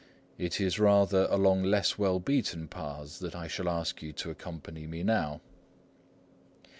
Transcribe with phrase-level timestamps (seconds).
[0.39, 4.87] It is rather along less well beaten paths that I shall ask you to accompany
[4.87, 5.41] me now.